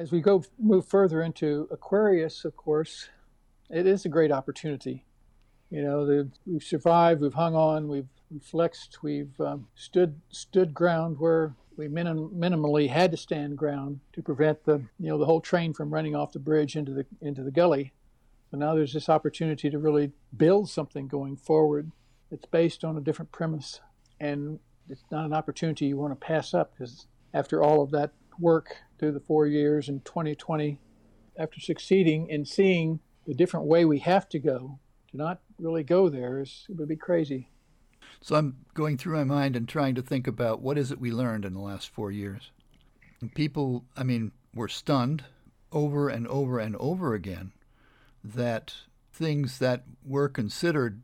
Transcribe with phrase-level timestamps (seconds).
[0.00, 3.10] as we go move further into Aquarius, of course,
[3.68, 5.04] it is a great opportunity.
[5.70, 8.08] You know, the, we've survived, we've hung on, we've,
[8.42, 14.22] flexed, we've um, stood stood ground where we minim- minimally had to stand ground to
[14.22, 17.42] prevent the you know the whole train from running off the bridge into the into
[17.42, 17.92] the gully.
[18.50, 21.90] So now there's this opportunity to really build something going forward
[22.30, 23.80] It's based on a different premise,
[24.20, 28.12] and it's not an opportunity you want to pass up because after all of that
[28.40, 30.78] work through the four years in 2020,
[31.38, 34.78] after succeeding in seeing the different way we have to go,
[35.10, 37.50] to not really go there is it would be crazy.
[38.20, 41.10] So I'm going through my mind and trying to think about what is it we
[41.10, 42.50] learned in the last four years.
[43.20, 45.24] And people, I mean, were stunned
[45.72, 47.52] over and over and over again
[48.22, 48.74] that
[49.12, 51.02] things that were considered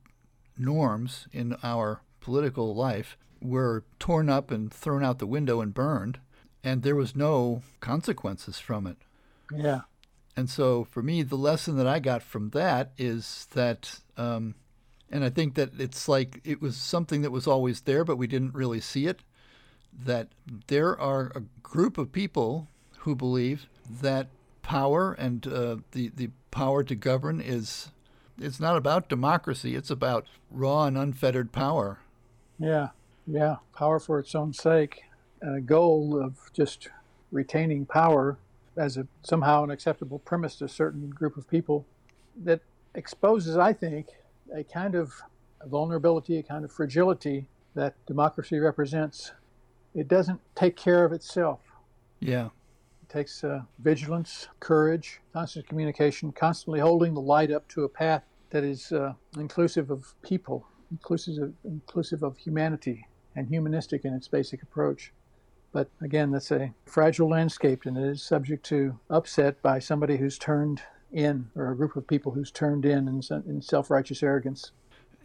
[0.58, 6.18] norms in our political life were torn up and thrown out the window and burned,
[6.64, 8.96] and there was no consequences from it.
[9.54, 9.82] Yeah.
[10.36, 14.54] And so for me, the lesson that I got from that is that, um,
[15.10, 18.26] and I think that it's like it was something that was always there, but we
[18.26, 19.20] didn't really see it.
[20.04, 20.28] That
[20.66, 22.68] there are a group of people
[22.98, 23.66] who believe
[24.02, 24.28] that
[24.60, 27.90] power and uh, the the power to govern is
[28.38, 29.74] it's not about democracy.
[29.74, 32.00] It's about raw and unfettered power.
[32.58, 32.88] Yeah,
[33.26, 35.04] yeah, power for its own sake,
[35.42, 36.88] a goal of just
[37.30, 38.38] retaining power
[38.76, 41.86] as a somehow an acceptable premise to a certain group of people
[42.44, 42.60] that
[42.94, 44.08] exposes, I think,
[44.54, 45.12] a kind of
[45.64, 49.32] vulnerability, a kind of fragility that democracy represents.
[49.94, 51.60] It doesn't take care of itself.
[52.20, 52.46] Yeah.
[53.02, 58.22] It takes uh, vigilance, courage, constant communication, constantly holding the light up to a path
[58.50, 64.28] that is uh, inclusive of people, inclusive of, inclusive of humanity, and humanistic in its
[64.28, 65.12] basic approach.
[65.76, 70.38] But again, that's a fragile landscape and it is subject to upset by somebody who's
[70.38, 70.80] turned
[71.12, 74.70] in, or a group of people who's turned in in, in self righteous arrogance.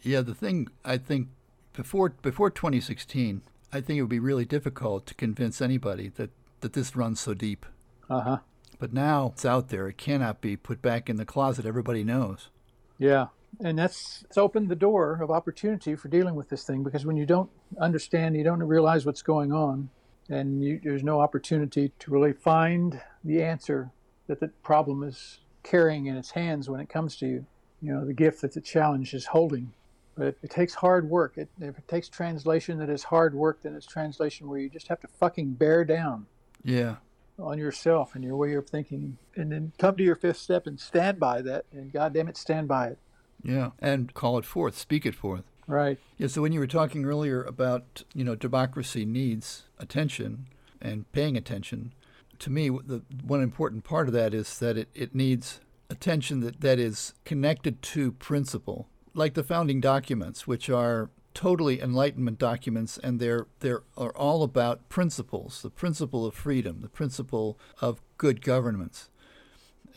[0.02, 1.30] Yeah, the thing I think
[1.72, 6.74] before before 2016, I think it would be really difficult to convince anybody that, that
[6.74, 7.66] this runs so deep.
[8.10, 8.38] Uh huh.
[8.78, 9.88] But now it's out there.
[9.88, 11.66] It cannot be put back in the closet.
[11.66, 12.50] Everybody knows.
[12.98, 13.28] Yeah.
[13.62, 17.16] And that's it's opened the door of opportunity for dealing with this thing because when
[17.16, 17.50] you don't
[17.80, 19.90] understand, you don't realize what's going on,
[20.30, 23.92] and you, there's no opportunity to really find the answer
[24.28, 27.46] that the problem is carrying in its hands when it comes to you.
[27.82, 29.74] You know, the gift that the challenge is holding.
[30.16, 31.38] But it, it takes hard work.
[31.38, 34.88] It, if it takes translation that is hard work, then it's translation where you just
[34.88, 36.28] have to fucking bear down.
[36.64, 36.98] Yeah.
[37.40, 40.80] On yourself and your way of thinking, and then come to your fifth step and
[40.80, 43.00] stand by that, and goddamn it, stand by it.
[43.42, 45.51] Yeah, and call it forth, speak it forth.
[45.72, 45.98] Right.
[46.18, 50.48] Yeah, so when you were talking earlier about, you know, democracy needs attention
[50.82, 51.94] and paying attention,
[52.40, 56.60] to me, the one important part of that is that it, it needs attention that,
[56.60, 63.22] that is connected to principle, like the founding documents, which are totally enlightenment documents and
[63.22, 69.10] they're they're are all about principles the principle of freedom the principle of good governance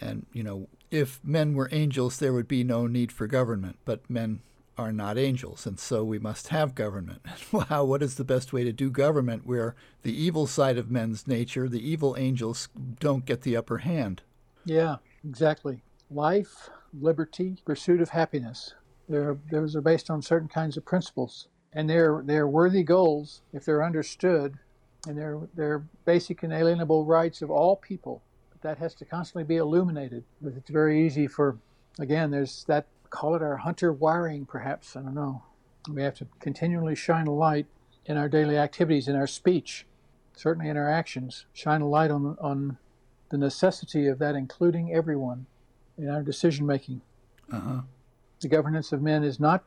[0.01, 4.09] and you know if men were angels there would be no need for government but
[4.09, 4.39] men
[4.77, 7.23] are not angels, and so we must have government.
[7.53, 11.27] wow, what is the best way to do government where the evil side of men's
[11.27, 12.69] nature, the evil angels,
[12.99, 14.23] don't get the upper hand?
[14.65, 14.97] Yeah,
[15.27, 15.83] exactly.
[16.11, 18.75] Life, liberty, pursuit of happiness.
[19.09, 23.65] They're, those are based on certain kinds of principles, and they're they're worthy goals if
[23.65, 24.55] they're understood,
[25.07, 28.23] and they're they're basic inalienable rights of all people.
[28.63, 30.25] That has to constantly be illuminated.
[30.43, 31.59] It's very easy for,
[31.99, 34.97] again, there's that call it our hunter wiring, perhaps.
[34.97, 35.45] I don't know.
[35.89, 37.67] We have to continually shine a light
[38.07, 39.87] in our daily activities, in our speech,
[40.35, 41.47] certainly in our actions.
[41.53, 42.79] Shine a light on, on
[43.31, 45.47] the necessity of that, including everyone
[45.97, 47.03] in our decision making.
[47.53, 47.83] Uh-huh.
[48.41, 49.63] The governance of men is not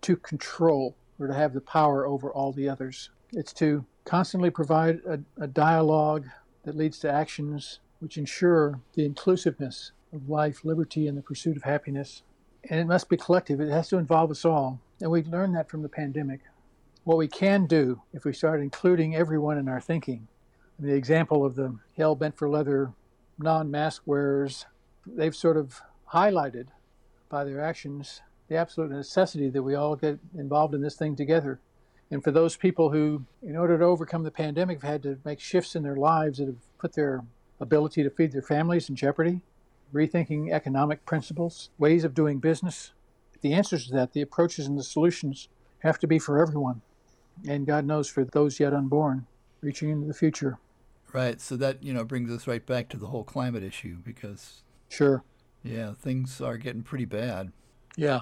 [0.00, 3.10] to control or to have the power over all the others.
[3.32, 6.24] It's to constantly provide a, a dialogue
[6.64, 11.64] that leads to actions which ensure the inclusiveness of life, liberty, and the pursuit of
[11.64, 12.22] happiness
[12.70, 13.60] and it must be collective.
[13.60, 14.80] It has to involve us all.
[15.00, 16.40] And we've learned that from the pandemic.
[17.04, 20.26] What we can do if we start including everyone in our thinking.
[20.78, 22.92] The example of the hell bent for leather
[23.38, 24.66] non mask wearers,
[25.06, 25.80] they've sort of
[26.12, 26.68] highlighted
[27.28, 31.60] by their actions the absolute necessity that we all get involved in this thing together.
[32.10, 35.40] And for those people who, in order to overcome the pandemic, have had to make
[35.40, 37.24] shifts in their lives that have put their
[37.58, 39.40] ability to feed their families in jeopardy,
[39.96, 42.92] rethinking economic principles, ways of doing business.
[43.40, 45.48] The answers to that, the approaches and the solutions
[45.80, 46.82] have to be for everyone.
[47.46, 49.26] And God knows for those yet unborn,
[49.60, 50.58] reaching into the future.
[51.12, 51.40] Right.
[51.40, 55.22] So that, you know, brings us right back to the whole climate issue because, Sure.
[55.62, 57.52] yeah, things are getting pretty bad.
[57.96, 58.20] Yeah.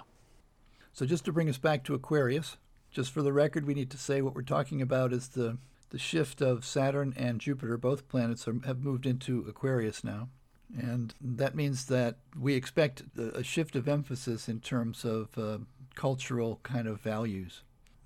[0.92, 2.56] So just to bring us back to Aquarius,
[2.90, 5.58] just for the record, we need to say what we're talking about is the,
[5.90, 7.76] the shift of Saturn and Jupiter.
[7.76, 10.28] Both planets are, have moved into Aquarius now.
[10.76, 15.58] And that means that we expect a shift of emphasis in terms of uh,
[15.94, 17.62] cultural kind of values.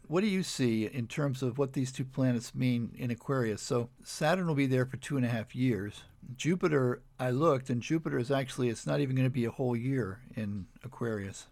[0.06, 3.60] What do you see in terms of what these two planets mean in Aquarius?
[3.60, 6.02] So Saturn will be there for two and a half years.
[6.37, 9.76] Jupiter, I looked, and Jupiter is actually, it's not even going to be a whole
[9.76, 11.46] year in Aquarius.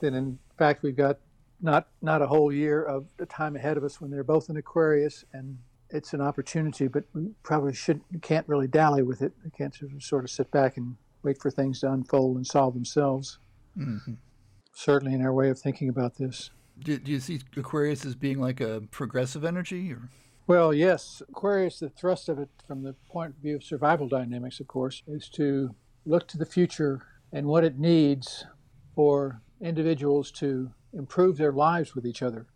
[0.00, 1.18] Then in fact we've got
[1.60, 4.56] not not a whole year of the time ahead of us when they're both in
[4.56, 5.58] Aquarius and
[5.92, 9.32] it's an opportunity, but we probably should can't really dally with it.
[9.44, 12.46] We can't sort of, sort of sit back and wait for things to unfold and
[12.46, 13.38] solve themselves.
[13.78, 14.14] Mm-hmm.
[14.74, 16.50] Certainly in our way of thinking about this.
[16.78, 19.92] Do, do you see Aquarius as being like a progressive energy?
[19.92, 20.08] Or?
[20.46, 21.22] Well, yes.
[21.28, 25.02] Aquarius, the thrust of it from the point of view of survival dynamics, of course,
[25.06, 25.74] is to
[26.04, 27.02] look to the future
[27.32, 28.44] and what it needs
[28.94, 32.46] for individuals to improve their lives with each other,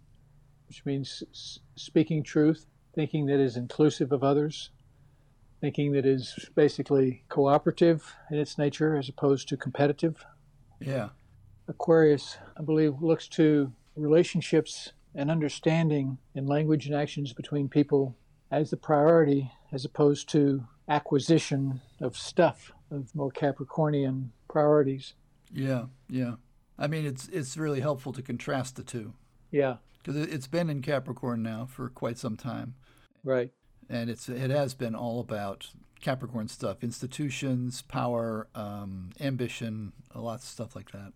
[0.68, 2.66] which means s- speaking truth,
[2.96, 4.70] thinking that is inclusive of others,
[5.60, 10.24] thinking that is basically cooperative in its nature as opposed to competitive.
[10.80, 11.10] Yeah.
[11.68, 18.16] Aquarius, I believe, looks to relationships and understanding in language and actions between people
[18.50, 25.14] as the priority as opposed to acquisition of stuff, of more Capricornian priorities.
[25.52, 25.86] Yeah.
[26.08, 26.34] Yeah.
[26.78, 29.14] I mean, it's it's really helpful to contrast the two
[29.50, 32.74] Yeah, because it's been in Capricorn now for quite some time,
[33.24, 33.50] right.
[33.88, 35.70] and it's it has been all about
[36.00, 41.12] Capricorn stuff, institutions, power, um, ambition, a lot of stuff like that.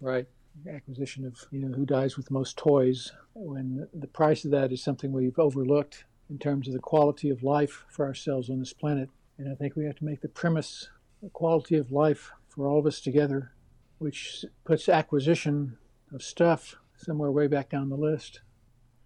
[0.00, 0.26] Right.
[0.68, 4.72] Acquisition of, you know, who dies with the most toys, when the price of that
[4.72, 8.72] is something we've overlooked in terms of the quality of life for ourselves on this
[8.72, 9.10] planet.
[9.38, 10.88] And I think we have to make the premise
[11.22, 13.52] the quality of life for all of us together,
[13.98, 15.76] which puts acquisition
[16.12, 18.40] of stuff somewhere way back down the list.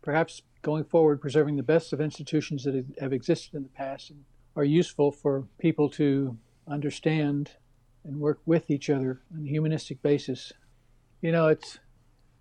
[0.03, 4.25] Perhaps going forward, preserving the best of institutions that have existed in the past and
[4.57, 6.37] are useful for people to
[6.67, 7.53] understand
[8.05, 10.53] and work with each other on a humanistic basis.
[11.21, 11.79] You know, it's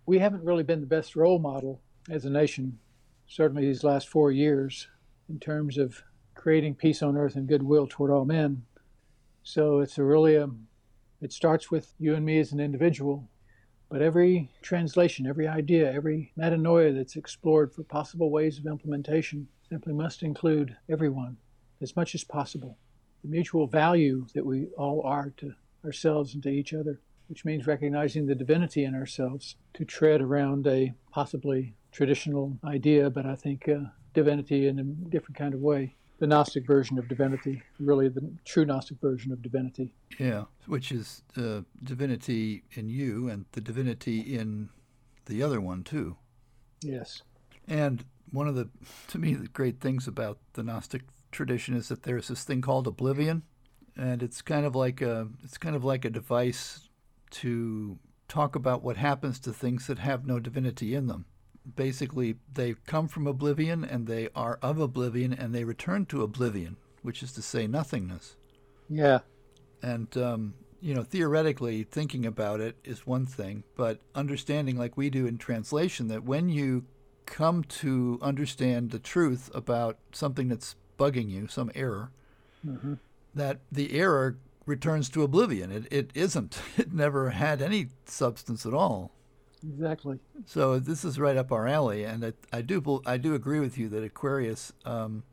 [0.05, 2.79] we haven't really been the best role model as a nation,
[3.27, 4.87] certainly these last four years,
[5.29, 6.03] in terms of
[6.33, 8.63] creating peace on earth and goodwill toward all men.
[9.43, 10.49] So it's a really a,
[11.21, 13.27] it starts with you and me as an individual,
[13.89, 19.93] but every translation, every idea, every metanoia that's explored for possible ways of implementation simply
[19.93, 21.37] must include everyone
[21.81, 22.77] as much as possible.
[23.23, 25.53] The mutual value that we all are to
[25.85, 30.67] ourselves and to each other, which means recognizing the divinity in ourselves to tread around
[30.67, 35.95] a possibly traditional idea, but I think uh, divinity in a different kind of way.
[36.19, 39.93] The Gnostic version of divinity, really the true Gnostic version of divinity.
[40.17, 44.69] Yeah, which is uh, divinity in you and the divinity in
[45.25, 46.17] the other one too.
[46.81, 47.21] Yes.
[47.67, 48.69] And one of the,
[49.09, 52.87] to me, the great things about the Gnostic tradition is that there's this thing called
[52.87, 53.43] oblivion,
[53.95, 56.89] and it's kind of like a, it's kind of like a device
[57.29, 61.25] to talk about what happens to things that have no divinity in them.
[61.75, 66.77] Basically, they come from oblivion and they are of oblivion and they return to oblivion,
[67.01, 68.35] which is to say nothingness.
[68.89, 69.19] Yeah.
[69.81, 75.09] And um, you know, theoretically, thinking about it is one thing, but understanding, like we
[75.09, 76.85] do in translation, that when you
[77.25, 82.11] come to understand the truth about something that's bugging you, some error,
[82.63, 82.95] hmm
[83.35, 84.35] that the error
[84.67, 85.71] returns to oblivion.
[85.71, 86.59] It, it isn't.
[86.77, 89.11] It never had any substance at all.
[89.63, 90.19] Exactly.
[90.45, 93.77] So this is right up our alley, and I, I do I do agree with
[93.77, 95.23] you that Aquarius, um,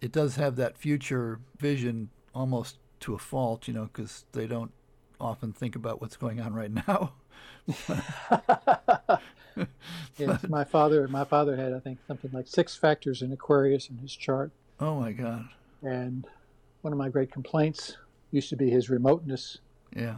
[0.00, 4.72] it does have that future vision almost to a fault, you know, because they don't
[5.20, 7.12] often think about what's going on right now.
[10.18, 13.98] yes, my father my father had I think something like six factors in Aquarius in
[13.98, 14.50] his chart.
[14.80, 15.48] Oh my God!
[15.82, 16.26] And
[16.82, 17.96] one of my great complaints
[18.30, 19.58] used to be his remoteness.
[19.94, 20.16] Yeah,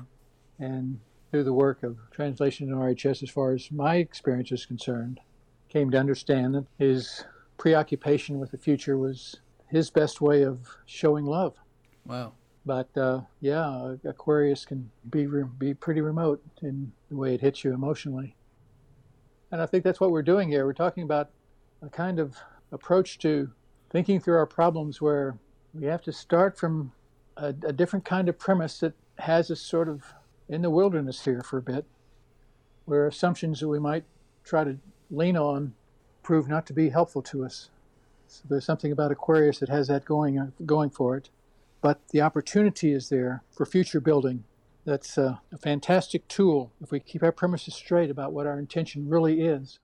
[0.58, 1.00] And
[1.34, 5.18] through the work of translation in RHS, as far as my experience is concerned,
[5.68, 7.24] came to understand that his
[7.58, 9.34] preoccupation with the future was
[9.66, 11.56] his best way of showing love.
[12.06, 12.34] wow.
[12.64, 17.64] But uh, yeah, Aquarius can be re- be pretty remote in the way it hits
[17.64, 18.36] you emotionally.
[19.50, 20.64] And I think that's what we're doing here.
[20.64, 21.30] We're talking about
[21.82, 22.36] a kind of
[22.70, 23.50] approach to
[23.90, 25.36] thinking through our problems where
[25.72, 26.92] we have to start from
[27.36, 30.04] a, a different kind of premise that has a sort of
[30.48, 31.84] in the wilderness here for a bit,
[32.84, 34.04] where assumptions that we might
[34.44, 34.78] try to
[35.10, 35.74] lean on
[36.22, 37.70] prove not to be helpful to us.
[38.26, 41.30] So there's something about Aquarius that has that going uh, going for it.
[41.80, 44.44] But the opportunity is there for future building.
[44.86, 49.08] That's uh, a fantastic tool if we keep our premises straight about what our intention
[49.08, 49.78] really is.